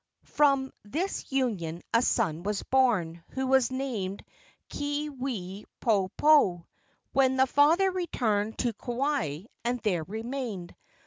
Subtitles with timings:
[0.25, 4.25] From this union a son was born, who was named
[4.71, 6.65] Keawepoepoe,
[7.13, 10.75] when the father returned to Kauai and there remained.